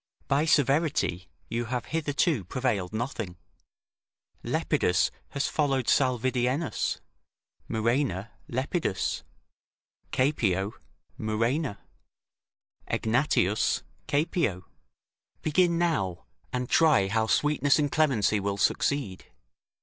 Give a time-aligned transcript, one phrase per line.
[0.27, 3.37] By severity you have hitherto prevailed nothing;
[4.43, 6.99] Lepidus has followed Salvidienus;
[7.69, 9.21] Murena, Lepidus;
[10.11, 10.71] Caepio,
[11.19, 11.77] Murena;
[12.89, 14.63] Egnatius, Caepio.
[15.43, 19.25] Begin now, and try how sweetness and clemency will succeed.